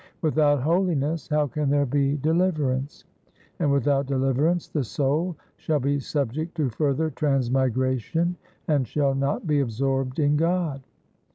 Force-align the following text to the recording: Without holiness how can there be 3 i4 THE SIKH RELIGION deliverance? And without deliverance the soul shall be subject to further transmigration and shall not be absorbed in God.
Without 0.23 0.63
holiness 0.63 1.27
how 1.27 1.45
can 1.45 1.69
there 1.69 1.85
be 1.85 1.99
3 1.99 2.01
i4 2.01 2.01
THE 2.01 2.07
SIKH 2.07 2.25
RELIGION 2.33 2.37
deliverance? 2.57 3.05
And 3.59 3.71
without 3.71 4.05
deliverance 4.07 4.67
the 4.67 4.83
soul 4.83 5.35
shall 5.57 5.79
be 5.79 5.99
subject 5.99 6.55
to 6.55 6.69
further 6.71 7.11
transmigration 7.11 8.35
and 8.67 8.87
shall 8.87 9.13
not 9.13 9.45
be 9.45 9.59
absorbed 9.59 10.17
in 10.17 10.37
God. 10.37 10.81